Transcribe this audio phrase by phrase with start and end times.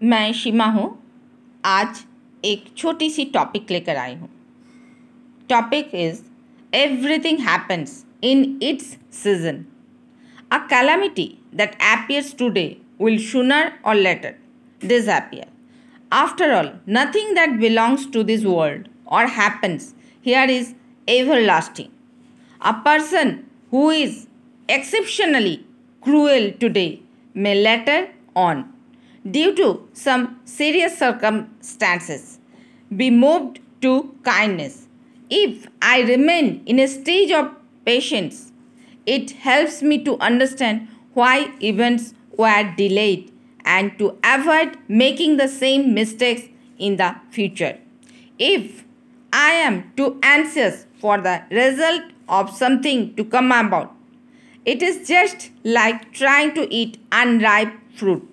[0.00, 0.86] मैं शिमा हूँ।
[1.64, 2.04] आज
[2.44, 4.28] एक छोटी सी टॉपिक लेकर आई हूँ।
[5.48, 6.20] Topic is
[6.72, 9.64] everything happens in its season
[10.52, 12.66] a calamity that appears today
[13.02, 14.34] will sooner or later
[15.08, 15.46] disappear
[16.12, 19.94] after all nothing that belongs to this world or happens
[20.26, 20.74] here is
[21.40, 21.88] everlasting
[22.60, 23.36] a person
[23.72, 24.22] who is
[24.68, 25.56] exceptionally
[26.02, 26.86] cruel today
[27.36, 28.64] may later on
[29.30, 32.38] due to some serious circumstances,
[32.94, 34.86] be moved to kindness.
[35.30, 37.50] If I remain in a stage of
[37.84, 38.52] patience,
[39.06, 43.32] it helps me to understand why events were delayed
[43.64, 46.42] and to avoid making the same mistakes
[46.78, 47.78] in the future.
[48.38, 48.84] If
[49.32, 53.94] I am too anxious for the result of something to come about,
[54.64, 58.28] it is just like trying to eat unripe fruit.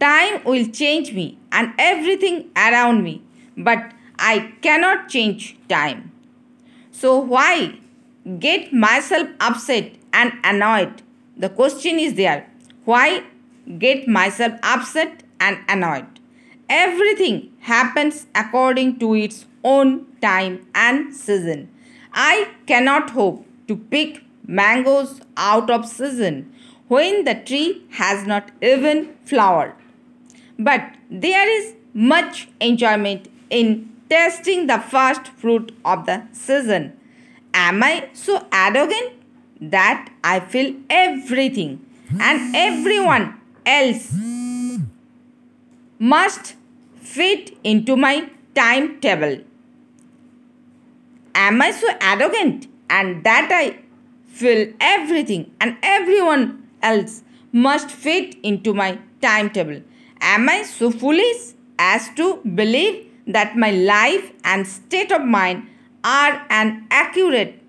[0.00, 3.22] Time will change me and everything around me,
[3.56, 6.12] but I cannot change time.
[6.92, 7.78] So, why
[8.38, 11.02] get myself upset and annoyed?
[11.36, 12.48] The question is there
[12.84, 13.24] why
[13.78, 16.06] get myself upset and annoyed?
[16.68, 21.68] Everything happens according to its own time and season.
[22.12, 26.52] I cannot hope to pick mangoes out of season
[26.88, 29.74] when the tree has not even flowered.
[30.58, 36.94] But there is much enjoyment in tasting the first fruit of the season.
[37.54, 39.12] Am I so arrogant
[39.60, 41.84] that I feel everything
[42.20, 44.14] and everyone else
[45.98, 46.54] must
[46.96, 49.38] fit into my timetable?
[51.34, 53.78] Am I so arrogant and that I
[54.26, 59.82] feel everything and everyone else must fit into my timetable?
[60.30, 65.66] Am I so foolish as to believe that my life and state of mind
[66.04, 67.62] are an accurate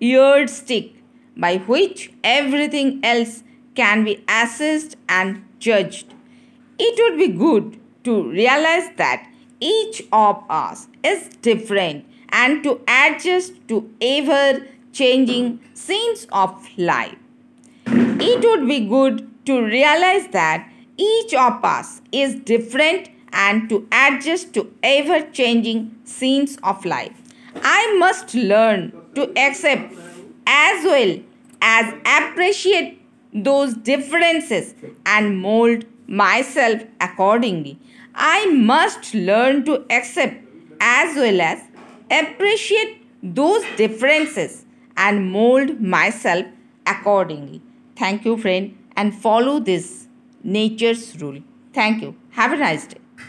[0.00, 0.94] yardstick
[1.36, 3.42] by which everything else
[3.74, 6.14] can be assessed and judged?
[6.78, 9.28] It would be good to realize that
[9.60, 14.64] each of us is different and to adjust to ever
[14.94, 17.18] changing scenes of life.
[17.86, 24.54] It would be good to realize that each of us is different and to adjust
[24.54, 27.12] to ever changing scenes of life.
[27.56, 29.94] I must learn to accept
[30.46, 31.18] as well
[31.60, 33.02] as appreciate
[33.32, 34.74] those differences
[35.04, 37.78] and mold myself accordingly.
[38.14, 40.42] I must learn to accept
[40.80, 41.60] as well as
[42.10, 44.64] appreciate those differences
[44.96, 46.46] and mold myself
[46.86, 47.60] accordingly.
[47.96, 50.05] Thank you, friend, and follow this
[50.46, 51.40] nature's rule.
[51.72, 52.14] Thank you.
[52.30, 53.05] Have a nice day.